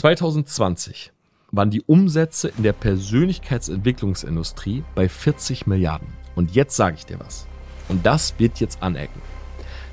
[0.00, 1.12] 2020
[1.52, 6.08] waren die Umsätze in der Persönlichkeitsentwicklungsindustrie bei 40 Milliarden.
[6.34, 7.46] Und jetzt sage ich dir was.
[7.90, 9.20] Und das wird jetzt anecken.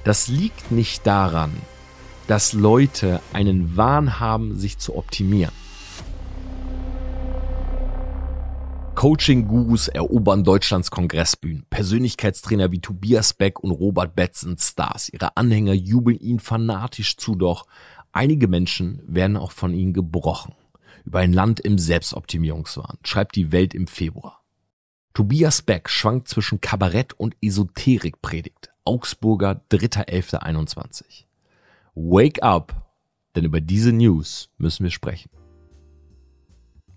[0.06, 1.52] Das liegt nicht daran,
[2.28, 5.52] dass Leute einen Wahn haben, sich zu optimieren.
[8.98, 11.68] Coaching-Gurus erobern Deutschlands Kongressbühnen.
[11.70, 15.10] Persönlichkeitstrainer wie Tobias Beck und Robert Betz sind Stars.
[15.10, 17.68] Ihre Anhänger jubeln ihnen fanatisch zu, doch
[18.18, 20.56] einige Menschen werden auch von ihnen gebrochen.
[21.06, 24.42] Über ein Land im Selbstoptimierungswahn schreibt die Welt im Februar.
[25.14, 28.72] Tobias Beck schwankt zwischen Kabarett und Esoterikpredigt.
[28.86, 31.26] Augsburger 3.11.21.
[31.94, 32.92] Wake up,
[33.36, 35.30] denn über diese News müssen wir sprechen.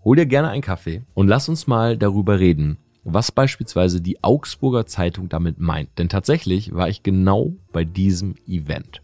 [0.02, 4.86] Hol dir gerne einen Kaffee und lass uns mal darüber reden, was beispielsweise die Augsburger
[4.86, 5.98] Zeitung damit meint.
[5.98, 9.02] Denn tatsächlich war ich genau bei diesem Event.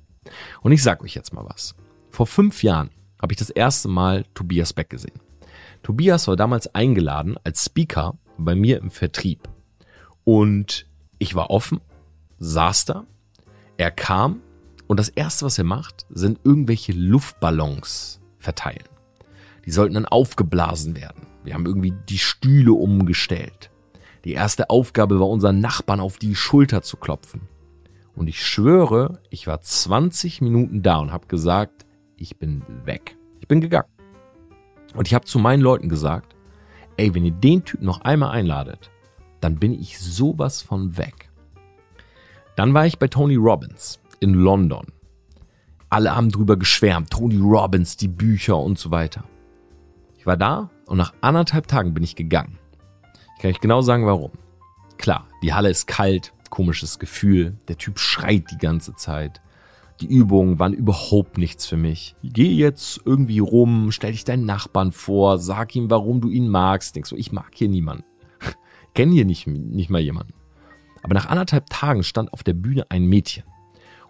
[0.63, 1.75] Und ich sag euch jetzt mal was.
[2.17, 2.89] Vor fünf Jahren
[3.21, 5.21] habe ich das erste Mal Tobias Beck gesehen.
[5.83, 9.47] Tobias war damals eingeladen als Speaker bei mir im Vertrieb.
[10.25, 10.87] Und
[11.19, 11.83] ich war offen,
[12.39, 13.05] saß da,
[13.77, 14.41] er kam
[14.87, 18.89] und das erste, was er macht, sind irgendwelche Luftballons verteilen.
[19.67, 21.27] Die sollten dann aufgeblasen werden.
[21.45, 23.71] Wir haben irgendwie die Stühle umgestellt.
[24.25, 27.43] Die erste Aufgabe war, unseren Nachbarn auf die Schulter zu klopfen.
[28.15, 31.86] Und ich schwöre, ich war 20 Minuten da und habe gesagt,
[32.17, 33.17] ich bin weg.
[33.41, 33.89] Ich bin gegangen.
[34.95, 36.35] Und ich habe zu meinen Leuten gesagt,
[36.97, 38.91] ey, wenn ihr den Typ noch einmal einladet,
[39.41, 41.31] dann bin ich sowas von weg.
[42.57, 44.87] Dann war ich bei Tony Robbins in London.
[45.91, 49.25] Alle haben drüber geschwärmt, Tony Robbins, die Bücher und so weiter.
[50.17, 52.59] Ich war da und nach anderthalb Tagen bin ich gegangen.
[53.37, 54.33] Ich kann euch genau sagen, warum.
[54.97, 59.43] Klar, die Halle ist kalt, komisches Gefühl, der Typ schreit die ganze Zeit.
[60.01, 62.17] Die Übungen waren überhaupt nichts für mich.
[62.23, 66.95] Geh jetzt irgendwie rum, stell dich deinen Nachbarn vor, sag ihm, warum du ihn magst.
[66.95, 68.05] Denkst du, ich mag hier niemanden.
[68.95, 70.35] Kenn hier nicht, nicht mal jemanden.
[71.03, 73.45] Aber nach anderthalb Tagen stand auf der Bühne ein Mädchen.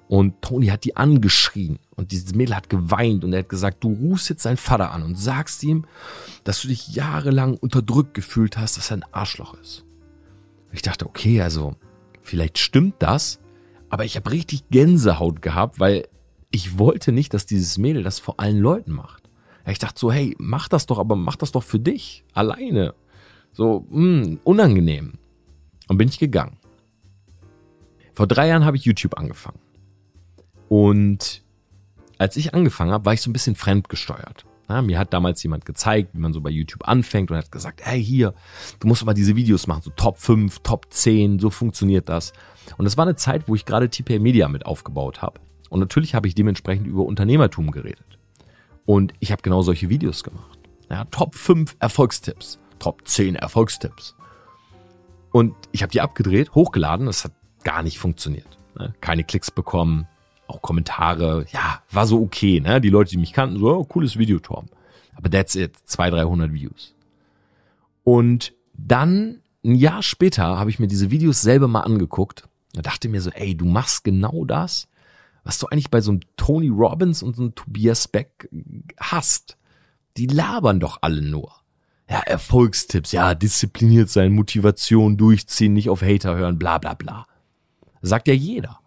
[0.09, 3.93] Und Toni hat die angeschrien und dieses Mädel hat geweint und er hat gesagt, du
[3.93, 5.85] rufst jetzt deinen Vater an und sagst ihm,
[6.45, 9.85] dass du dich jahrelang unterdrückt gefühlt hast, dass er ein Arschloch ist.
[10.71, 11.75] Ich dachte, okay, also
[12.23, 13.41] vielleicht stimmt das,
[13.91, 16.09] aber ich habe richtig Gänsehaut gehabt, weil
[16.51, 19.29] ich wollte nicht, dass dieses Mädel das vor allen Leuten macht.
[19.67, 22.95] Ich dachte so, hey, mach das doch, aber mach das doch für dich, alleine.
[23.53, 25.15] So, mh, hm, unangenehm.
[25.89, 26.59] Und bin ich gegangen.
[28.15, 29.59] Vor drei Jahren habe ich YouTube angefangen.
[30.69, 31.43] Und
[32.19, 34.47] als ich angefangen habe, war ich so ein bisschen fremdgesteuert.
[34.69, 37.81] Ja, mir hat damals jemand gezeigt, wie man so bei YouTube anfängt und hat gesagt,
[37.85, 38.35] hey hier,
[38.81, 42.33] du musst mal diese Videos machen, so Top 5, Top 10, so funktioniert das.
[42.77, 45.41] Und das war eine Zeit, wo ich gerade TPA Media mit aufgebaut habe.
[45.71, 48.19] Und natürlich habe ich dementsprechend über Unternehmertum geredet.
[48.85, 50.59] Und ich habe genau solche Videos gemacht.
[50.91, 54.17] Ja, Top 5 Erfolgstipps, Top 10 Erfolgstipps.
[55.33, 57.33] Und ich habe die abgedreht, hochgeladen, das hat
[57.63, 58.59] gar nicht funktioniert.
[58.79, 58.95] Ne?
[59.01, 60.07] Keine Klicks bekommen,
[60.49, 62.81] auch Kommentare, ja, war so okay, ne?
[62.81, 64.67] Die Leute, die mich kannten, so, oh, cooles Video, Tom.
[65.15, 66.95] Aber that's it, 200, 300 Views.
[68.05, 72.49] Und dann, ein Jahr später, habe ich mir diese Videos selber mal angeguckt.
[72.73, 74.89] Da dachte mir so, ey, du machst genau das,
[75.45, 78.49] was du eigentlich bei so einem Tony Robbins und so einem Tobias Beck
[78.99, 79.57] hast.
[80.17, 81.53] Die labern doch alle nur.
[82.09, 87.27] Ja, Erfolgstipps, ja, diszipliniert sein, Motivation durchziehen, nicht auf Hater hören, bla bla bla.
[88.03, 88.79] Sagt ja jeder.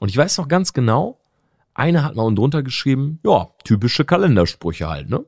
[0.00, 1.20] Und ich weiß noch ganz genau,
[1.74, 5.24] einer hat mal unten drunter geschrieben, ja, typische Kalendersprüche halt, ne?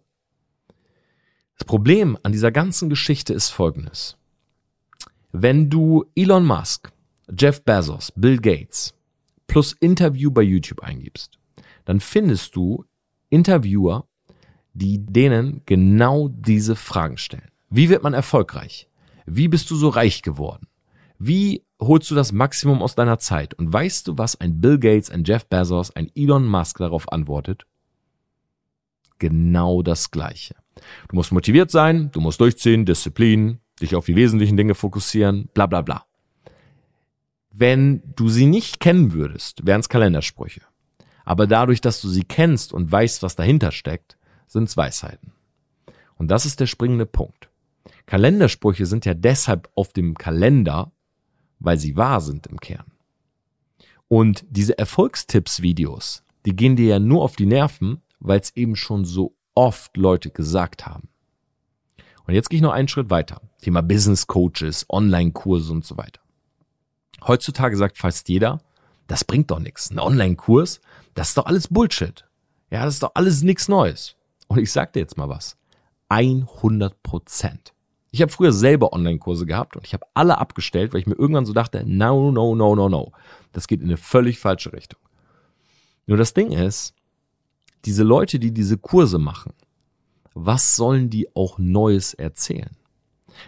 [1.59, 4.17] Das Problem an dieser ganzen Geschichte ist folgendes.
[5.33, 6.93] Wenn du Elon Musk,
[7.37, 8.95] Jeff Bezos, Bill Gates
[9.47, 11.39] plus Interview bei YouTube eingibst,
[11.85, 12.85] dann findest du
[13.29, 14.07] Interviewer,
[14.73, 17.51] die denen genau diese Fragen stellen.
[17.71, 18.89] Wie wird man erfolgreich?
[19.27, 20.69] Wie bist du so reich geworden?
[21.19, 23.55] Wie holst du das Maximum aus deiner Zeit?
[23.55, 27.67] Und weißt du, was ein Bill Gates, ein Jeff Bezos, ein Elon Musk darauf antwortet?
[29.19, 30.55] Genau das Gleiche.
[31.09, 35.67] Du musst motiviert sein, du musst durchziehen, Disziplin, dich auf die wesentlichen Dinge fokussieren, bla
[35.67, 36.05] bla bla.
[37.51, 40.63] Wenn du sie nicht kennen würdest, wären es Kalendersprüche.
[41.25, 44.17] Aber dadurch, dass du sie kennst und weißt, was dahinter steckt,
[44.47, 45.33] sind es Weisheiten.
[46.17, 47.51] Und das ist der springende Punkt.
[48.07, 50.93] Kalendersprüche sind ja deshalb auf dem Kalender,
[51.61, 52.87] weil sie wahr sind im Kern.
[54.09, 59.05] Und diese Erfolgstipps-Videos, die gehen dir ja nur auf die Nerven, weil es eben schon
[59.05, 61.09] so oft Leute gesagt haben.
[62.27, 63.41] Und jetzt gehe ich noch einen Schritt weiter.
[63.61, 66.21] Thema Business Coaches, Online-Kurse und so weiter.
[67.27, 68.61] Heutzutage sagt fast jeder,
[69.07, 69.91] das bringt doch nichts.
[69.91, 70.81] Ein Online-Kurs,
[71.15, 72.25] das ist doch alles Bullshit.
[72.71, 74.15] Ja, das ist doch alles nichts Neues.
[74.47, 75.57] Und ich sag dir jetzt mal was.
[76.09, 77.73] 100 Prozent.
[78.11, 81.47] Ich habe früher selber Online-Kurse gehabt und ich habe alle abgestellt, weil ich mir irgendwann
[81.47, 83.13] so dachte, no, no, no, no, no.
[83.53, 85.01] Das geht in eine völlig falsche Richtung.
[86.07, 86.95] Nur das Ding ist,
[87.85, 89.53] diese Leute, die diese Kurse machen,
[90.35, 92.77] was sollen die auch Neues erzählen?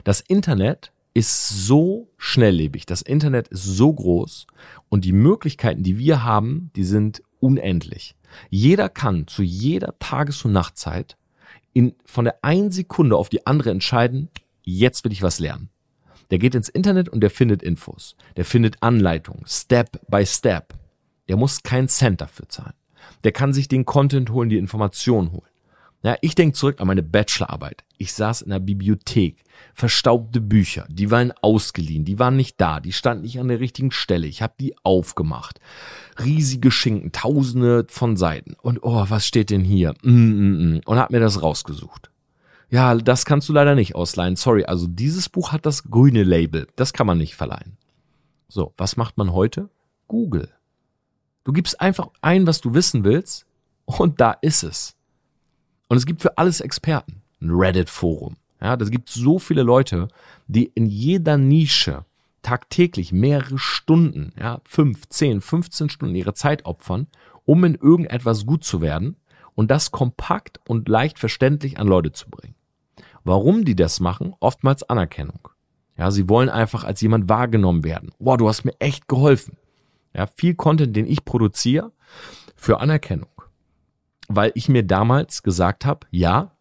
[0.05, 4.47] Das Internet ist so schnelllebig, das Internet ist so groß
[4.89, 8.15] und die Möglichkeiten, die wir haben, die sind unendlich.
[8.51, 11.17] Jeder kann zu jeder Tages- und Nachtzeit
[11.73, 14.29] in, von der einen Sekunde auf die andere entscheiden,
[14.63, 15.71] jetzt will ich was lernen.
[16.31, 18.17] Der geht ins Internet und der findet Infos.
[18.37, 20.75] Der findet Anleitungen, Step by Step.
[21.29, 22.75] Der muss kein Cent dafür zahlen.
[23.25, 25.51] Der kann sich den Content holen, die Information holen.
[26.03, 27.85] Ja, ich denke zurück an meine Bachelorarbeit.
[27.99, 32.93] Ich saß in der Bibliothek, verstaubte Bücher, die waren ausgeliehen, die waren nicht da, die
[32.93, 34.27] standen nicht an der richtigen Stelle.
[34.27, 35.61] Ich habe die aufgemacht.
[36.19, 38.55] Riesige Schinken, tausende von Seiten.
[38.63, 39.93] Und oh, was steht denn hier?
[40.03, 40.81] Mm, mm, mm.
[40.87, 42.10] Und hab mir das rausgesucht.
[42.71, 44.37] Ja, das kannst du leider nicht ausleihen.
[44.37, 46.69] Sorry, also dieses Buch hat das grüne Label.
[46.77, 47.77] Das kann man nicht verleihen.
[48.49, 49.69] So, was macht man heute?
[50.07, 50.49] Google.
[51.45, 53.47] Du gibst einfach ein, was du wissen willst,
[53.87, 54.95] und da ist es.
[55.89, 57.23] Und es gibt für alles Experten.
[57.41, 58.37] Ein Reddit-Forum.
[58.61, 60.09] Ja, das gibt so viele Leute,
[60.47, 62.05] die in jeder Nische
[62.43, 67.09] tagtäglich mehrere Stunden, ja, fünf, zehn, 15 Stunden ihre Zeit opfern,
[67.45, 69.17] um in irgendetwas gut zu werden
[69.55, 72.55] und das kompakt und leicht verständlich an Leute zu bringen.
[73.25, 74.35] Warum die das machen?
[74.41, 75.49] Oftmals Anerkennung.
[75.97, 78.13] Ja, sie wollen einfach als jemand wahrgenommen werden.
[78.19, 79.59] Wow, du hast mir echt geholfen.
[80.15, 81.93] Ja, viel Content, den ich produziere,
[82.57, 83.29] für Anerkennung.
[84.29, 86.53] Weil ich mir damals gesagt habe, ja,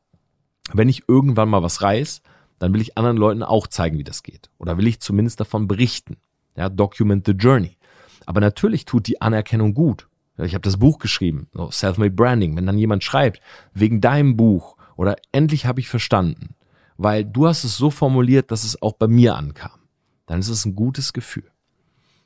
[0.73, 2.21] wenn ich irgendwann mal was reiß,
[2.59, 4.49] dann will ich anderen Leuten auch zeigen, wie das geht.
[4.57, 6.17] Oder will ich zumindest davon berichten.
[6.55, 7.77] Ja, document the journey.
[8.25, 10.07] Aber natürlich tut die Anerkennung gut.
[10.37, 12.55] Ich habe das Buch geschrieben, so Self-Made Branding.
[12.55, 13.41] Wenn dann jemand schreibt,
[13.73, 16.55] wegen deinem Buch oder endlich habe ich verstanden,
[16.97, 19.79] weil du hast es so formuliert, dass es auch bei mir ankam,
[20.25, 21.49] dann ist es ein gutes Gefühl.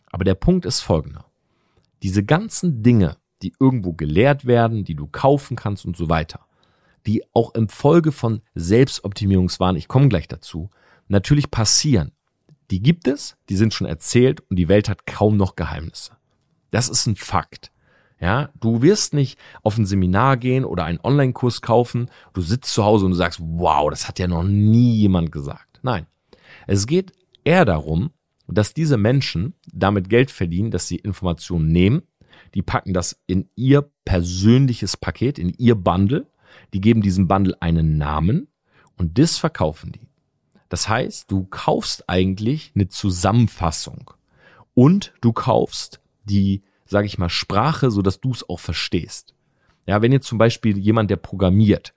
[0.08, 1.26] Aber der Punkt ist folgender.
[2.02, 6.48] Diese ganzen Dinge, die irgendwo gelehrt werden, die du kaufen kannst und so weiter,
[7.06, 10.72] die auch im Folge von Selbstoptimierungswahn, ich komme gleich dazu,
[11.08, 12.12] natürlich passieren.
[12.72, 16.18] Die gibt es, die sind schon erzählt und die Welt hat kaum noch Geheimnisse.
[16.72, 17.72] Das ist ein Fakt.
[18.24, 22.10] Ja, du wirst nicht auf ein Seminar gehen oder einen Online-Kurs kaufen.
[22.32, 25.82] Du sitzt zu Hause und du sagst, wow, das hat ja noch nie jemand gesagt.
[25.82, 26.08] Nein.
[26.66, 27.12] Es geht
[27.44, 28.12] eher darum,
[28.48, 32.04] dass diese Menschen damit Geld verdienen, dass sie Informationen nehmen,
[32.54, 36.26] die packen das in ihr persönliches Paket, in ihr Bundle,
[36.74, 38.48] die geben diesem Bundle einen Namen
[38.98, 40.08] und das verkaufen die.
[40.70, 44.12] Das heißt, du kaufst eigentlich eine Zusammenfassung
[44.74, 49.34] und du kaufst die, sage ich mal, Sprache, so dass du es auch verstehst.
[49.88, 51.94] Ja, wenn jetzt zum Beispiel jemand, der programmiert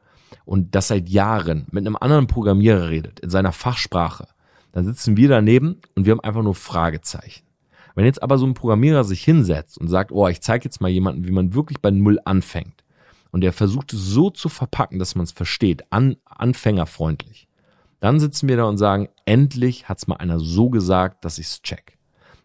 [0.47, 4.27] und das seit Jahren mit einem anderen Programmierer redet, in seiner Fachsprache,
[4.73, 7.45] dann sitzen wir daneben und wir haben einfach nur Fragezeichen.
[7.95, 10.89] Wenn jetzt aber so ein Programmierer sich hinsetzt und sagt, oh, ich zeige jetzt mal
[10.89, 12.83] jemanden, wie man wirklich bei Null anfängt,
[13.33, 17.49] und der versucht es so zu verpacken, dass man es versteht, an, anfängerfreundlich,
[18.01, 21.47] dann sitzen wir da und sagen, endlich hat es mal einer so gesagt, dass ich
[21.47, 21.96] es check.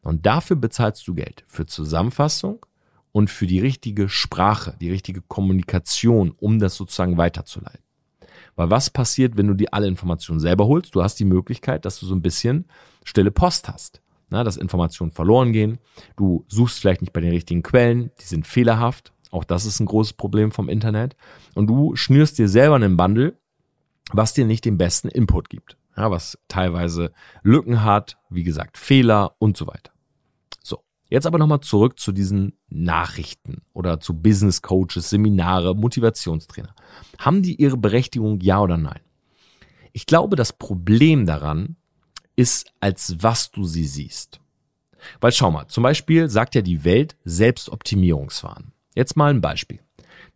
[0.01, 2.65] Und dafür bezahlst du Geld für Zusammenfassung
[3.11, 7.83] und für die richtige Sprache, die richtige Kommunikation, um das sozusagen weiterzuleiten.
[8.55, 10.95] Weil was passiert, wenn du dir alle Informationen selber holst?
[10.95, 12.65] Du hast die Möglichkeit, dass du so ein bisschen
[13.03, 14.01] stille Post hast.
[14.29, 15.77] Na, dass Informationen verloren gehen.
[16.15, 19.11] Du suchst vielleicht nicht bei den richtigen Quellen, die sind fehlerhaft.
[19.29, 21.17] Auch das ist ein großes Problem vom Internet.
[21.53, 23.37] Und du schnürst dir selber einen Bundle,
[24.13, 25.77] was dir nicht den besten Input gibt.
[25.97, 27.11] Ja, was teilweise
[27.43, 29.91] Lücken hat, wie gesagt, Fehler und so weiter.
[31.11, 36.73] Jetzt aber nochmal zurück zu diesen Nachrichten oder zu Business Coaches, Seminare, Motivationstrainer.
[37.19, 39.01] Haben die ihre Berechtigung, ja oder nein?
[39.91, 41.75] Ich glaube, das Problem daran
[42.37, 44.39] ist, als was du sie siehst.
[45.19, 48.71] Weil schau mal, zum Beispiel sagt ja die Welt Selbstoptimierungswahn.
[48.95, 49.81] Jetzt mal ein Beispiel.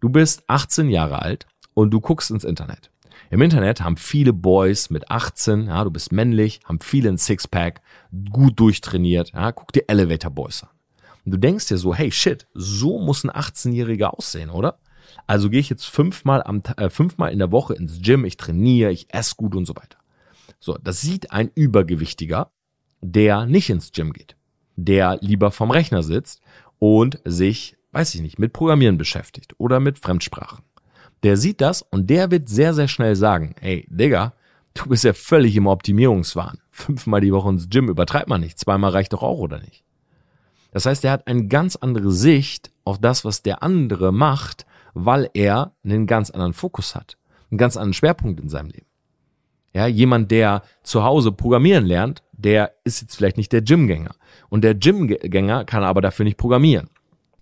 [0.02, 2.92] Du bist 18 Jahre alt und du guckst ins Internet.
[3.30, 7.82] Im Internet haben viele Boys mit 18, ja, du bist männlich, haben viele ein Sixpack,
[8.30, 10.70] gut durchtrainiert, ja, guck dir Elevator Boys an.
[11.26, 14.80] Und du denkst dir so, hey shit, so muss ein 18-Jähriger aussehen, oder?
[15.28, 18.92] Also gehe ich jetzt fünfmal am äh, fünfmal in der Woche ins Gym, ich trainiere,
[18.92, 19.98] ich esse gut und so weiter.
[20.60, 22.52] So, das sieht ein Übergewichtiger,
[23.02, 24.36] der nicht ins Gym geht,
[24.76, 26.42] der lieber vom Rechner sitzt
[26.78, 30.65] und sich, weiß ich nicht, mit Programmieren beschäftigt oder mit Fremdsprachen.
[31.26, 34.34] Der sieht das und der wird sehr, sehr schnell sagen, hey, Digga,
[34.76, 36.60] du bist ja völlig im Optimierungswahn.
[36.70, 38.60] Fünfmal die Woche ins Gym übertreibt man nicht.
[38.60, 39.84] Zweimal reicht doch auch, oder nicht?
[40.72, 45.28] Das heißt, er hat eine ganz andere Sicht auf das, was der andere macht, weil
[45.34, 47.18] er einen ganz anderen Fokus hat.
[47.50, 48.86] einen ganz anderen Schwerpunkt in seinem Leben.
[49.74, 54.14] Ja, jemand, der zu Hause programmieren lernt, der ist jetzt vielleicht nicht der Gymgänger.
[54.50, 56.92] Und der Gymgänger kann aber dafür nicht programmieren.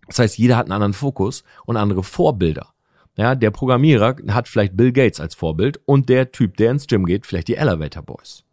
[0.08, 2.73] Das heißt, jeder hat einen anderen Fokus und andere Vorbilder.
[3.16, 7.06] Ja, der Programmierer hat vielleicht Bill Gates als Vorbild und der Typ, der ins Gym
[7.06, 8.44] geht, vielleicht die Elevator Boys.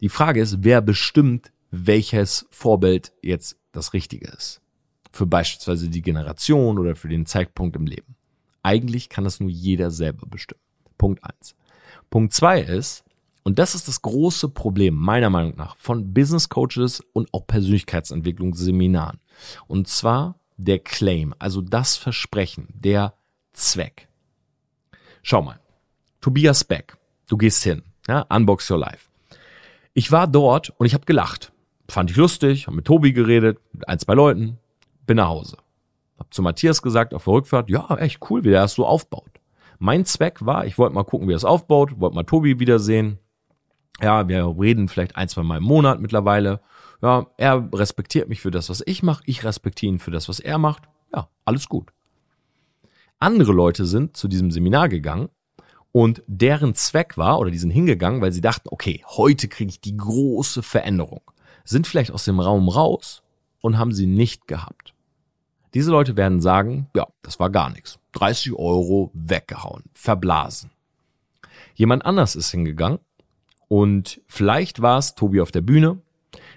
[0.00, 4.60] Die Frage ist, wer bestimmt, welches Vorbild jetzt das Richtige ist.
[5.12, 8.14] Für beispielsweise die Generation oder für den Zeitpunkt im Leben.
[8.62, 10.60] Eigentlich kann das nur jeder selber bestimmen.
[10.96, 11.56] Punkt eins.
[12.10, 13.04] Punkt zwei ist,
[13.42, 19.18] und das ist das große Problem meiner Meinung nach von Business Coaches und auch Persönlichkeitsentwicklungsseminaren.
[19.66, 23.14] Und zwar der Claim, also das Versprechen, der
[23.58, 24.08] Zweck.
[25.22, 25.60] Schau mal,
[26.20, 26.96] Tobias Beck,
[27.28, 29.08] du gehst hin, ja, Unbox Your Life.
[29.94, 31.52] Ich war dort und ich habe gelacht.
[31.90, 34.58] Fand ich lustig, habe mit Tobi geredet, mit ein, zwei Leuten,
[35.06, 35.56] bin nach Hause.
[36.18, 39.30] Hab zu Matthias gesagt auf der Rückfahrt, ja, echt cool, wie der das so aufbaut.
[39.78, 43.18] Mein Zweck war, ich wollte mal gucken, wie er es aufbaut, wollte mal Tobi wiedersehen.
[44.00, 46.60] Ja, wir reden vielleicht ein, zwei Mal im Monat mittlerweile.
[47.02, 50.40] Ja, er respektiert mich für das, was ich mache, ich respektiere ihn für das, was
[50.40, 50.82] er macht.
[51.14, 51.90] Ja, alles gut.
[53.20, 55.28] Andere Leute sind zu diesem Seminar gegangen
[55.90, 59.80] und deren Zweck war, oder die sind hingegangen, weil sie dachten, okay, heute kriege ich
[59.80, 61.22] die große Veränderung.
[61.64, 63.22] Sind vielleicht aus dem Raum raus
[63.60, 64.94] und haben sie nicht gehabt.
[65.74, 67.98] Diese Leute werden sagen, ja, das war gar nichts.
[68.12, 70.70] 30 Euro weggehauen, verblasen.
[71.74, 73.00] Jemand anders ist hingegangen
[73.66, 76.00] und vielleicht war es Tobi auf der Bühne,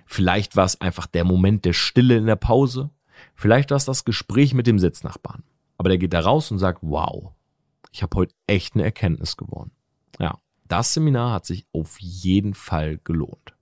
[0.05, 2.91] vielleicht war es einfach der Moment der Stille in der Pause,
[3.33, 5.43] vielleicht war es das Gespräch mit dem Sitznachbarn.
[5.81, 7.31] Aber der geht da raus und sagt, wow,
[7.91, 9.71] ich habe heute echt eine Erkenntnis gewonnen.
[10.19, 13.55] Ja, das Seminar hat sich auf jeden Fall gelohnt.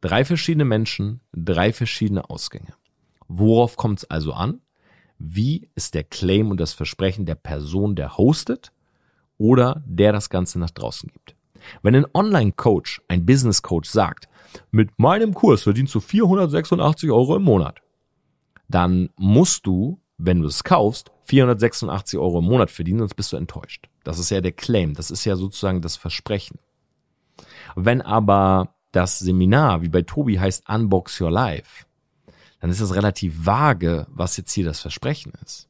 [0.00, 2.72] Drei verschiedene Menschen, drei verschiedene Ausgänge.
[3.28, 4.62] Worauf kommt es also an?
[5.18, 8.72] Wie ist der Claim und das Versprechen der Person, der hostet
[9.36, 11.36] oder der das Ganze nach draußen gibt?
[11.82, 14.26] Wenn ein Online-Coach, ein Business-Coach sagt,
[14.70, 17.82] mit meinem Kurs verdienst du 486 Euro im Monat,
[18.68, 23.36] dann musst du, wenn du es kaufst, 486 Euro im Monat verdienen, sonst bist du
[23.36, 23.88] enttäuscht.
[24.04, 26.58] Das ist ja der Claim, das ist ja sozusagen das Versprechen.
[27.74, 31.86] Wenn aber das Seminar, wie bei Tobi heißt Unbox Your Life,
[32.60, 35.68] dann ist das relativ vage, was jetzt hier das Versprechen ist.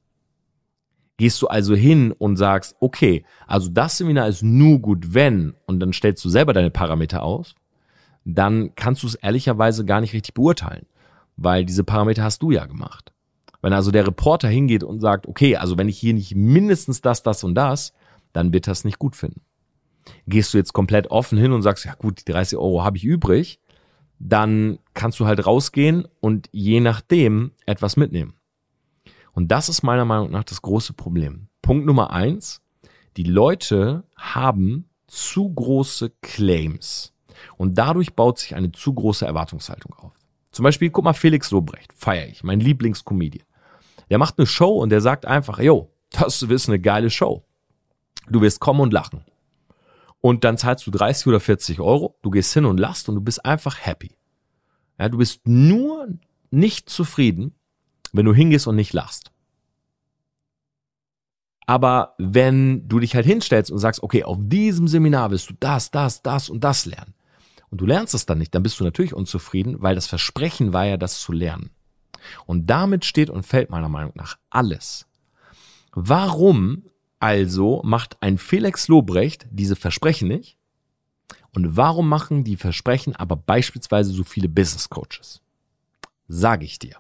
[1.17, 5.81] Gehst du also hin und sagst, okay, also das Seminar ist nur gut, wenn, und
[5.81, 7.55] dann stellst du selber deine Parameter aus,
[8.25, 10.87] dann kannst du es ehrlicherweise gar nicht richtig beurteilen,
[11.37, 13.13] weil diese Parameter hast du ja gemacht.
[13.63, 17.23] Wenn also der Reporter hingeht und sagt, okay, also wenn ich hier nicht mindestens das,
[17.23, 17.95] das und das,
[18.33, 19.41] dann wird das nicht gut finden.
[20.27, 23.05] Gehst du jetzt komplett offen hin und sagst, ja gut, die 30 Euro habe ich
[23.05, 23.61] übrig,
[24.19, 28.35] dann kannst du halt rausgehen und je nachdem etwas mitnehmen.
[29.33, 31.49] Und das ist meiner Meinung nach das große Problem.
[31.63, 32.61] Punkt Nummer eins,
[33.17, 37.15] die Leute haben zu große Claims.
[37.57, 40.13] Und dadurch baut sich eine zu große Erwartungshaltung auf.
[40.51, 43.47] Zum Beispiel, guck mal, Felix Lobrecht, feier ich, mein Lieblingscomedian.
[44.13, 47.47] Der macht eine Show und der sagt einfach, yo, das ist eine geile Show.
[48.29, 49.25] Du wirst kommen und lachen.
[50.21, 53.23] Und dann zahlst du 30 oder 40 Euro, du gehst hin und lachst und du
[53.23, 54.19] bist einfach happy.
[54.99, 56.09] Ja, du bist nur
[56.51, 57.55] nicht zufrieden,
[58.13, 59.33] wenn du hingehst und nicht lachst.
[61.65, 65.91] Aber wenn du dich halt hinstellst und sagst, okay, auf diesem Seminar wirst du das,
[65.91, 67.15] das, das und das lernen,
[67.71, 70.85] und du lernst es dann nicht, dann bist du natürlich unzufrieden, weil das Versprechen war
[70.85, 71.71] ja, das zu lernen.
[72.47, 75.07] Und damit steht und fällt meiner Meinung nach alles.
[75.93, 76.85] Warum
[77.21, 80.57] also macht ein Felix Lobrecht diese Versprechen nicht?
[81.55, 85.41] Und warum machen die Versprechen aber beispielsweise so viele Business Coaches?
[86.29, 86.97] Sage ich dir.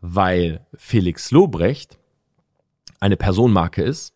[0.00, 1.98] Weil Felix Lobrecht
[3.00, 4.14] eine Personenmarke ist,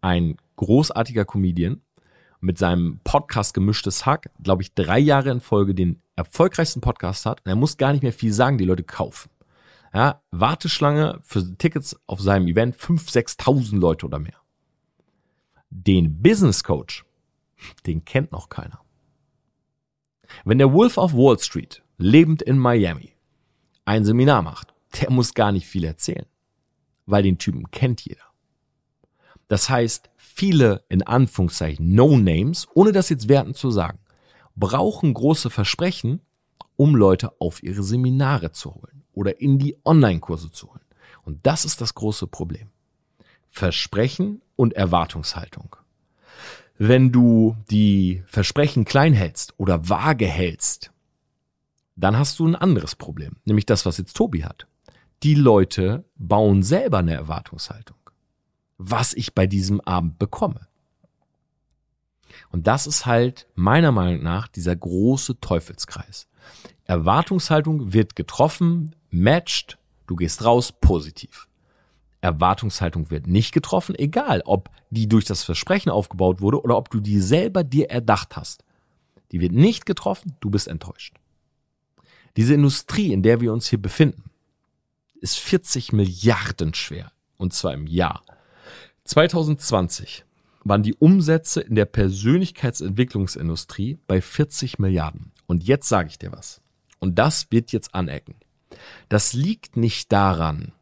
[0.00, 1.80] ein großartiger Comedian,
[2.40, 7.40] mit seinem Podcast Gemischtes Hack, glaube ich, drei Jahre in Folge den erfolgreichsten Podcast hat.
[7.44, 9.30] Und er muss gar nicht mehr viel sagen, die Leute kaufen.
[9.92, 14.40] Ja, Warteschlange für Tickets auf seinem Event 5.000, 6.000 Leute oder mehr.
[15.70, 17.04] Den Business Coach,
[17.86, 18.80] den kennt noch keiner.
[20.44, 23.12] Wenn der Wolf of Wall Street, lebend in Miami,
[23.84, 26.26] ein Seminar macht, der muss gar nicht viel erzählen,
[27.06, 28.22] weil den Typen kennt jeder.
[29.48, 33.98] Das heißt, viele in Anführungszeichen No-Names, ohne das jetzt werten zu sagen,
[34.56, 36.20] brauchen große Versprechen,
[36.76, 40.80] um Leute auf ihre Seminare zu holen oder in die Online-Kurse zu holen.
[41.22, 42.68] Und das ist das große Problem.
[43.50, 45.76] Versprechen und Erwartungshaltung.
[46.78, 50.92] Wenn du die Versprechen klein hältst oder vage hältst,
[51.96, 54.66] dann hast du ein anderes Problem, nämlich das, was jetzt Tobi hat.
[55.22, 57.98] Die Leute bauen selber eine Erwartungshaltung.
[58.82, 60.66] was ich bei diesem Abend bekomme.
[62.50, 66.28] Und das ist halt meiner Meinung nach dieser große Teufelskreis.
[66.84, 71.46] Erwartungshaltung wird getroffen, matcht, du gehst raus, positiv.
[72.20, 77.00] Erwartungshaltung wird nicht getroffen, egal ob die durch das Versprechen aufgebaut wurde oder ob du
[77.00, 78.64] die selber dir erdacht hast.
[79.32, 81.16] Die wird nicht getroffen, du bist enttäuscht.
[82.36, 84.24] Diese Industrie, in der wir uns hier befinden,
[85.20, 87.12] ist 40 Milliarden schwer.
[87.36, 88.22] Und zwar im Jahr.
[89.04, 90.24] 2020
[90.64, 95.32] waren die Umsätze in der Persönlichkeitsentwicklungsindustrie bei 40 Milliarden.
[95.46, 96.60] Und jetzt sage ich dir was.
[96.98, 98.36] Und das wird jetzt anecken.
[99.08, 100.72] Das liegt nicht daran,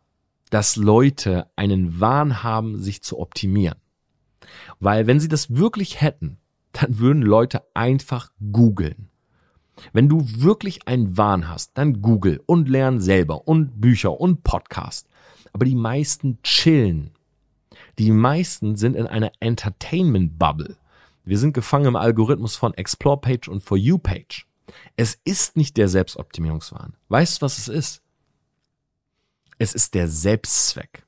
[0.51, 3.79] dass Leute einen Wahn haben, sich zu optimieren.
[4.81, 6.39] Weil wenn sie das wirklich hätten,
[6.73, 9.11] dann würden Leute einfach googeln.
[9.93, 15.09] Wenn du wirklich einen Wahn hast, dann google und lern selber und Bücher und Podcast.
[15.53, 17.13] Aber die meisten chillen.
[17.99, 20.77] Die meisten sind in einer Entertainment Bubble.
[21.25, 24.47] Wir sind gefangen im Algorithmus von Explore Page und For You Page.
[24.97, 26.95] Es ist nicht der Selbstoptimierungswahn.
[27.09, 28.03] Weißt du, was es ist?
[29.59, 31.05] Es ist der Selbstzweck.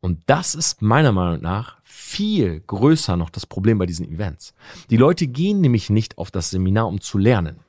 [0.00, 4.54] Und das ist meiner Meinung nach viel größer noch das Problem bei diesen Events.
[4.90, 7.60] Die Leute gehen nämlich nicht auf das Seminar, um zu lernen,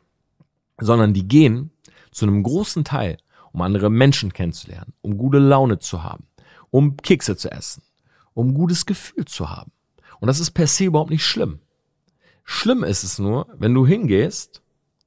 [0.77, 1.71] sondern die gehen
[2.11, 3.17] zu einem großen Teil,
[3.51, 6.27] um andere Menschen kennenzulernen, um gute Laune zu haben,
[6.69, 7.81] um Kekse zu essen,
[8.39, 9.71] um gutes Gefühl zu haben.
[10.19, 11.59] Und das ist per se überhaupt nicht schlimm.
[12.45, 14.61] Schlimm ist es nur, wenn du hingehst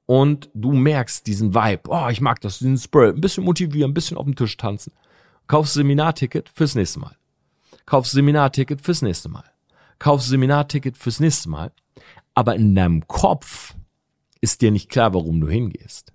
[0.07, 3.95] und du merkst diesen Vibe, oh, ich mag das, diesen Spirit, ein bisschen motivieren, ein
[3.95, 4.93] bisschen auf dem Tisch tanzen.
[5.47, 7.17] Kaufst Seminarticket fürs nächste Mal.
[7.87, 9.45] Kaufst Seminarticket fürs nächste Mal.
[9.99, 11.73] Kaufst Seminarticket fürs nächste Mal.
[12.35, 13.75] Aber in deinem Kopf
[14.41, 16.12] ist dir nicht klar, warum du hingehst.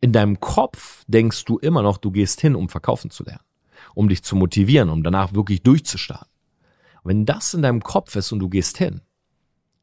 [0.00, 3.44] In deinem Kopf denkst du immer noch, du gehst hin, um verkaufen zu lernen,
[3.94, 6.28] um dich zu motivieren, um danach wirklich durchzustarten.
[7.04, 9.00] Wenn das in deinem Kopf ist und du gehst hin,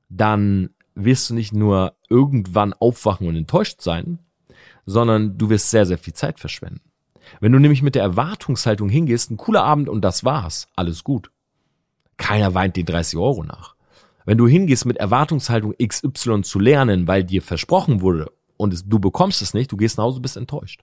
[0.10, 4.20] dann wirst du nicht nur irgendwann aufwachen und enttäuscht sein,
[4.86, 6.82] sondern du wirst sehr, sehr viel Zeit verschwenden.
[7.40, 11.32] Wenn du nämlich mit der Erwartungshaltung hingehst, ein cooler Abend und das war's, alles gut.
[12.18, 13.76] Keiner weint den 30 Euro nach.
[14.26, 19.00] Wenn du hingehst mit Erwartungshaltung XY zu lernen, weil dir versprochen wurde und es, du
[19.00, 20.82] bekommst es nicht, du gehst nach Hause, bist enttäuscht.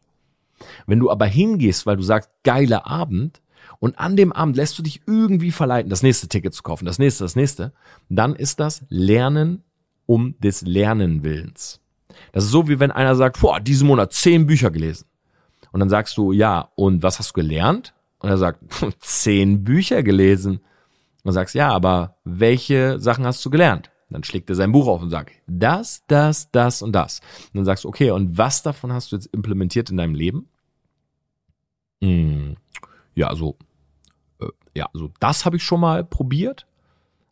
[0.87, 3.41] Wenn du aber hingehst, weil du sagst, geiler Abend,
[3.79, 6.99] und an dem Abend lässt du dich irgendwie verleiten, das nächste Ticket zu kaufen, das
[6.99, 7.73] nächste, das nächste,
[8.09, 9.65] dann ist das Lernen
[10.07, 11.81] um des Lernenwillens.
[12.33, 15.07] Das ist so, wie wenn einer sagt, boah, diesen Monat zehn Bücher gelesen.
[15.73, 17.95] Und dann sagst du, ja, und was hast du gelernt?
[18.19, 18.61] Und er sagt,
[19.01, 20.59] zehn Bücher gelesen.
[20.59, 23.91] Und du sagst, ja, aber welche Sachen hast du gelernt?
[24.13, 27.21] Dann schlägt er sein Buch auf und sagt, das, das, das und das.
[27.47, 30.49] Und dann sagst du, okay, und was davon hast du jetzt implementiert in deinem Leben?
[32.03, 32.57] Hm,
[33.15, 33.57] ja, also,
[34.41, 36.67] äh, ja, also das habe ich schon mal probiert.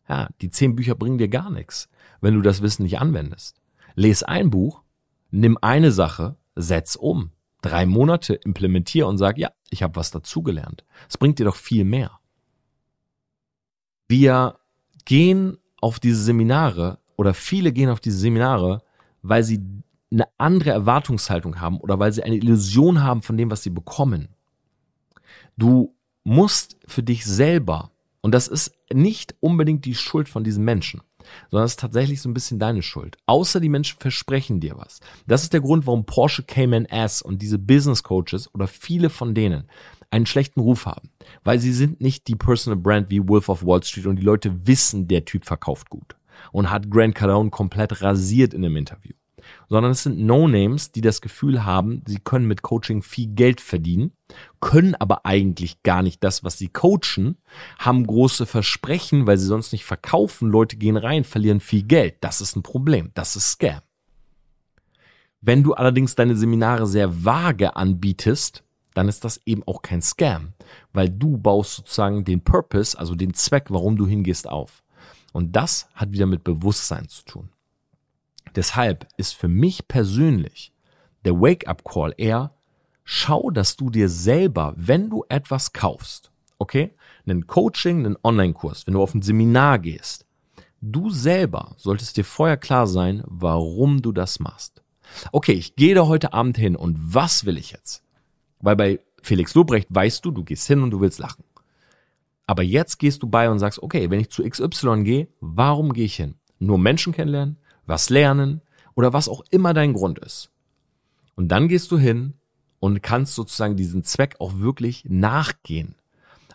[0.09, 1.89] Ja, die zehn Bücher bringen dir gar nichts,
[2.19, 3.61] wenn du das Wissen nicht anwendest.
[3.95, 4.81] Les ein Buch,
[5.29, 7.31] nimm eine Sache, setz um.
[7.61, 10.83] Drei Monate implementier und sag, ja, ich habe was dazugelernt.
[11.07, 12.19] Es bringt dir doch viel mehr.
[14.07, 14.57] Wir
[15.05, 18.81] gehen auf diese Seminare oder viele gehen auf diese Seminare,
[19.21, 19.61] weil sie
[20.11, 24.29] eine andere Erwartungshaltung haben oder weil sie eine Illusion haben von dem, was sie bekommen.
[25.57, 27.91] Du musst für dich selber,
[28.21, 31.01] und das ist nicht unbedingt die Schuld von diesen Menschen,
[31.49, 33.17] sondern es ist tatsächlich so ein bisschen deine Schuld.
[33.25, 34.99] Außer die Menschen versprechen dir was.
[35.27, 39.33] Das ist der Grund, warum Porsche Cayman S und diese Business Coaches oder viele von
[39.33, 39.67] denen
[40.11, 41.09] einen schlechten Ruf haben.
[41.43, 44.67] Weil sie sind nicht die Personal Brand wie Wolf of Wall Street und die Leute
[44.67, 46.15] wissen, der Typ verkauft gut.
[46.51, 49.13] Und hat Grant Cardone komplett rasiert in einem Interview
[49.69, 54.11] sondern es sind No-Names, die das Gefühl haben, sie können mit Coaching viel Geld verdienen,
[54.59, 57.37] können aber eigentlich gar nicht das, was sie coachen,
[57.77, 62.15] haben große Versprechen, weil sie sonst nicht verkaufen, Leute gehen rein, verlieren viel Geld.
[62.21, 63.81] Das ist ein Problem, das ist Scam.
[65.41, 70.53] Wenn du allerdings deine Seminare sehr vage anbietest, dann ist das eben auch kein Scam,
[70.93, 74.83] weil du baust sozusagen den Purpose, also den Zweck, warum du hingehst, auf.
[75.33, 77.49] Und das hat wieder mit Bewusstsein zu tun.
[78.55, 80.73] Deshalb ist für mich persönlich
[81.23, 82.53] der Wake-up-Call eher,
[83.03, 86.93] schau, dass du dir selber, wenn du etwas kaufst, okay,
[87.25, 90.25] einen Coaching, einen Online-Kurs, wenn du auf ein Seminar gehst,
[90.81, 94.81] du selber solltest dir vorher klar sein, warum du das machst.
[95.31, 98.03] Okay, ich gehe da heute Abend hin und was will ich jetzt?
[98.61, 101.43] Weil bei Felix Lobrecht weißt du, du gehst hin und du willst lachen.
[102.47, 106.05] Aber jetzt gehst du bei und sagst, okay, wenn ich zu XY gehe, warum gehe
[106.05, 106.35] ich hin?
[106.59, 108.61] Nur Menschen kennenlernen, was lernen
[108.95, 110.51] oder was auch immer dein Grund ist.
[111.35, 112.33] Und dann gehst du hin
[112.79, 115.95] und kannst sozusagen diesen Zweck auch wirklich nachgehen.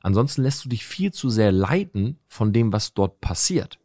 [0.02, 3.78] Ansonsten lässt du dich viel zu sehr leiten von dem, was dort passiert.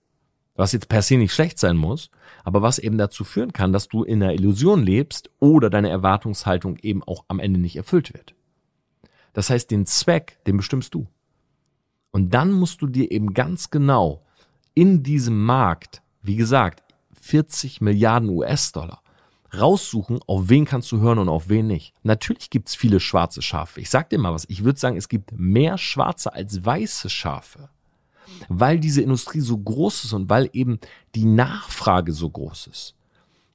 [0.56, 2.12] Was jetzt per se nicht schlecht sein muss,
[2.44, 6.78] aber was eben dazu führen kann, dass du in einer Illusion lebst oder deine Erwartungshaltung
[6.78, 8.36] eben auch am Ende nicht erfüllt wird.
[9.34, 11.08] Das heißt, den Zweck, den bestimmst du.
[12.12, 14.26] Und dann musst du dir eben ganz genau
[14.74, 16.84] in diesem Markt, wie gesagt,
[17.22, 19.02] 40 Milliarden US-Dollar,
[19.58, 21.94] raussuchen, auf wen kannst du hören und auf wen nicht.
[22.04, 23.82] Natürlich gibt's viele schwarze Schafe.
[23.82, 27.70] Ich sag dir mal was, ich würde sagen, es gibt mehr schwarze als weiße Schafe.
[28.50, 30.80] Weil diese Industrie so groß ist und weil eben
[31.15, 32.96] die Nachfrage so groß ist.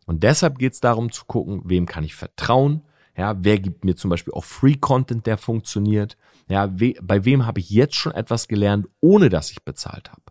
[0.06, 2.82] Und deshalb geht's darum zu gucken, wem kann ich vertrauen,
[3.16, 6.16] ja, wer gibt mir zum Beispiel auch Free Content, der funktioniert?
[6.48, 10.22] Ja, we, bei wem habe ich jetzt schon etwas gelernt, ohne dass ich bezahlt habe?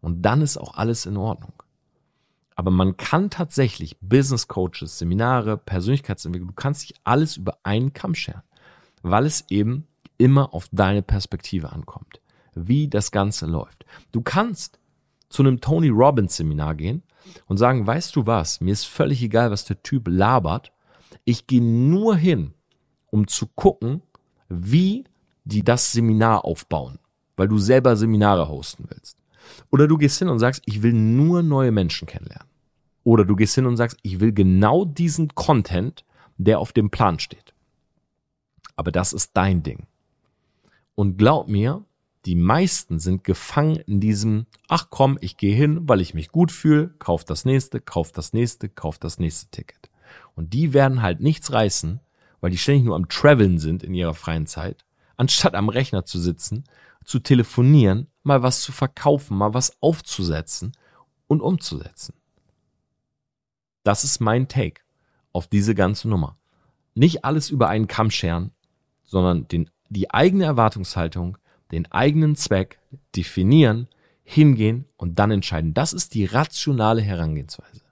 [0.00, 1.52] Und dann ist auch alles in Ordnung.
[2.56, 8.14] Aber man kann tatsächlich Business Coaches, Seminare, Persönlichkeitsentwicklung, du kannst dich alles über einen Kamm
[8.14, 8.42] scheren,
[9.02, 9.86] weil es eben
[10.18, 12.20] immer auf deine Perspektive ankommt,
[12.54, 13.84] wie das Ganze läuft.
[14.12, 14.78] Du kannst
[15.28, 17.02] zu einem Tony Robbins Seminar gehen
[17.46, 20.72] und sagen, weißt du was, mir ist völlig egal, was der Typ labert.
[21.24, 22.54] Ich gehe nur hin,
[23.10, 24.02] um zu gucken,
[24.48, 25.04] wie
[25.44, 26.98] die das Seminar aufbauen,
[27.36, 29.18] weil du selber Seminare hosten willst.
[29.70, 32.48] Oder du gehst hin und sagst, ich will nur neue Menschen kennenlernen.
[33.02, 36.04] Oder du gehst hin und sagst, ich will genau diesen Content,
[36.38, 37.54] der auf dem Plan steht.
[38.76, 39.86] Aber das ist dein Ding.
[40.94, 41.84] Und glaub mir,
[42.26, 46.50] die meisten sind gefangen in diesem, ach komm, ich gehe hin, weil ich mich gut
[46.50, 49.90] fühle, kauf das nächste, kauf das nächste, kauf das nächste Ticket.
[50.34, 52.00] Und die werden halt nichts reißen,
[52.40, 54.84] weil die ständig nur am Traveln sind in ihrer freien Zeit,
[55.16, 56.64] anstatt am Rechner zu sitzen,
[57.04, 60.72] zu telefonieren, mal was zu verkaufen, mal was aufzusetzen
[61.26, 62.14] und umzusetzen.
[63.82, 64.80] Das ist mein Take
[65.32, 66.38] auf diese ganze Nummer.
[66.94, 68.52] Nicht alles über einen Kamm scheren,
[69.04, 71.36] sondern den, die eigene Erwartungshaltung,
[71.74, 72.78] den eigenen Zweck
[73.14, 73.88] definieren,
[74.22, 75.74] hingehen und dann entscheiden.
[75.74, 77.82] Das ist die rationale Herangehensweise.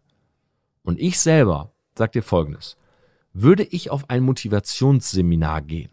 [0.83, 2.77] Und ich selber sag dir Folgendes.
[3.33, 5.90] Würde ich auf ein Motivationsseminar gehen?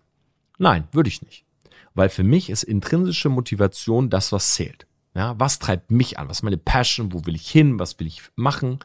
[0.57, 1.45] Nein, würde ich nicht.
[1.93, 4.87] Weil für mich ist intrinsische Motivation das, was zählt.
[5.15, 6.29] Ja, was treibt mich an?
[6.29, 7.11] Was ist meine Passion?
[7.13, 7.79] Wo will ich hin?
[7.79, 8.79] Was will ich machen?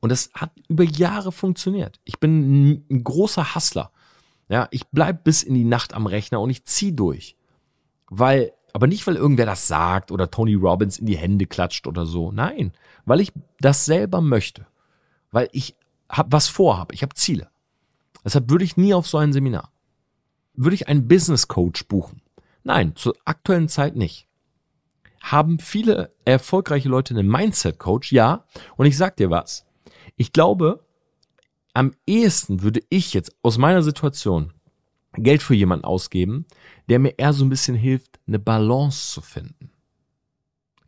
[0.00, 1.98] Und das hat über Jahre funktioniert.
[2.04, 3.90] Ich bin ein, großer Hustler.
[4.48, 7.36] Ja, ich bleib bis in die Nacht am Rechner und ich zieh durch.
[8.16, 12.06] Weil, aber nicht, weil irgendwer das sagt oder Tony Robbins in die Hände klatscht oder
[12.06, 12.30] so.
[12.30, 12.72] Nein,
[13.04, 14.66] weil ich das selber möchte.
[15.32, 15.76] Weil ich
[16.08, 16.92] hab was vorhab.
[16.92, 17.48] Ich habe Ziele.
[18.24, 19.72] Deshalb würde ich nie auf so ein Seminar.
[20.54, 22.22] Würde ich einen Business Coach buchen?
[22.62, 24.28] Nein, zur aktuellen Zeit nicht.
[25.20, 28.12] Haben viele erfolgreiche Leute einen Mindset Coach?
[28.12, 28.44] Ja.
[28.76, 29.66] Und ich sag dir was.
[30.16, 30.84] Ich glaube,
[31.72, 34.53] am ehesten würde ich jetzt aus meiner Situation
[35.16, 36.46] Geld für jemanden ausgeben,
[36.88, 39.70] der mir eher so ein bisschen hilft, eine Balance zu finden.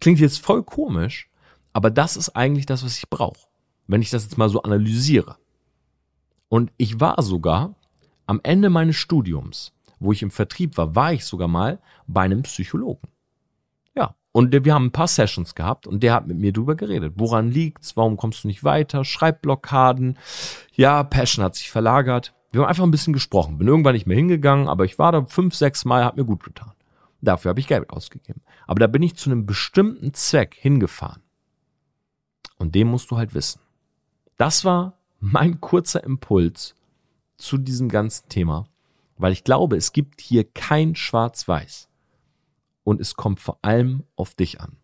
[0.01, 1.31] Klingt jetzt voll komisch,
[1.73, 3.47] aber das ist eigentlich das, was ich brauche,
[3.87, 5.37] wenn ich das jetzt mal so analysiere.
[6.49, 7.75] Und ich war sogar
[8.27, 12.43] am Ende meines Studiums, wo ich im Vertrieb war, war ich sogar mal bei einem
[12.43, 13.09] Psychologen.
[14.37, 17.15] Und wir haben ein paar Sessions gehabt und der hat mit mir drüber geredet.
[17.17, 17.97] Woran liegt's?
[17.97, 19.03] Warum kommst du nicht weiter?
[19.03, 20.19] Schreibblockaden.
[20.75, 22.35] Ja, Passion hat sich verlagert.
[22.53, 23.59] Wir haben einfach ein bisschen gesprochen.
[23.59, 26.43] Bin irgendwann nicht mehr hingegangen, aber ich war da fünf, sechs Mal, hat mir gut
[26.45, 26.73] getan.
[27.21, 28.43] Dafür habe ich Geld ausgegeben.
[28.67, 31.23] Aber da bin ich zu einem bestimmten Zweck hingefahren.
[32.59, 33.61] Und den musst du halt wissen.
[34.37, 36.75] Das war mein kurzer Impuls
[37.37, 38.69] zu diesem ganzen Thema,
[39.17, 41.89] weil ich glaube, es gibt hier kein Schwarz-Weiß
[42.85, 44.77] und es kommt vor allem auf dich an,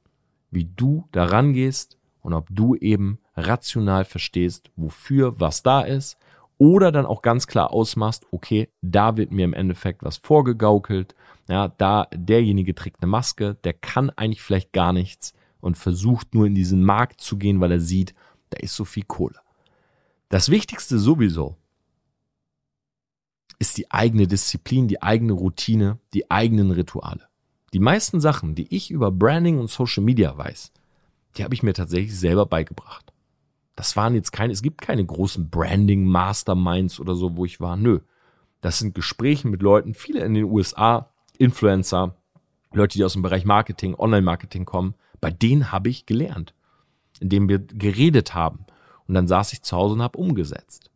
[0.51, 6.17] wie du daran gehst und ob du eben rational verstehst, wofür was da ist
[6.59, 11.15] oder dann auch ganz klar ausmachst, okay, da wird mir im Endeffekt was vorgegaukelt,
[11.49, 16.47] ja, da derjenige trägt eine Maske, der kann eigentlich vielleicht gar nichts und versucht nur
[16.47, 18.15] in diesen Markt zu gehen, weil er sieht,
[18.51, 19.41] da ist so viel Kohle.
[20.29, 21.57] Das Wichtigste sowieso
[23.59, 27.29] ist die eigene Disziplin, die eigene Routine, die eigenen Rituale.
[27.73, 30.73] Die meisten Sachen, die ich über Branding und Social Media weiß,
[31.37, 33.12] die habe ich mir tatsächlich selber beigebracht.
[33.75, 37.77] Das waren jetzt keine, es gibt keine großen Branding Masterminds oder so, wo ich war.
[37.77, 38.01] Nö.
[38.61, 42.15] Das sind Gespräche mit Leuten, viele in den USA, Influencer,
[42.73, 44.95] Leute, die aus dem Bereich Marketing, Online-Marketing kommen.
[45.21, 46.55] Bei denen habe ich gelernt,
[47.21, 48.67] indem wir geredet haben.
[49.09, 50.91] Und dann saß ich zu Hause und habe umgesetzt.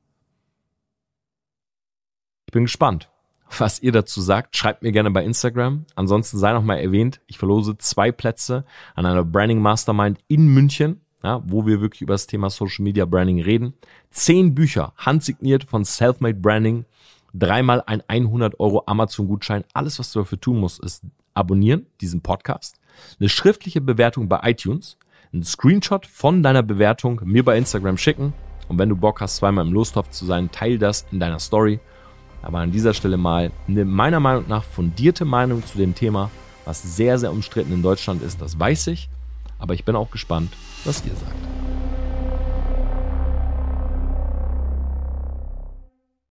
[2.46, 3.10] Ich bin gespannt
[3.58, 4.56] was ihr dazu sagt.
[4.56, 5.86] Schreibt mir gerne bei Instagram.
[5.94, 11.00] Ansonsten sei noch mal erwähnt, ich verlose zwei Plätze an einer Branding Mastermind in München,
[11.26, 13.74] ja, wo wir wirklich über das Thema Social Media Branding reden.
[14.10, 16.84] Zehn Bücher, handsigniert von Selfmade Branding.
[17.34, 19.64] Dreimal ein 100 Euro Amazon-Gutschein.
[19.74, 21.02] Alles, was du dafür tun musst, ist
[21.34, 22.76] abonnieren, diesen Podcast,
[23.18, 24.98] eine schriftliche Bewertung bei iTunes,
[25.32, 28.32] einen Screenshot von deiner Bewertung mir bei Instagram schicken
[28.68, 31.80] und wenn du Bock hast, zweimal im Lostopf zu sein, teil das in deiner Story.
[32.40, 36.30] Aber an dieser Stelle mal eine meiner Meinung nach fundierte Meinung zu dem Thema,
[36.64, 39.08] was sehr, sehr umstritten in Deutschland ist, das weiß ich.
[39.58, 40.52] Aber ich bin auch gespannt,
[40.86, 41.34] was ihr sagt.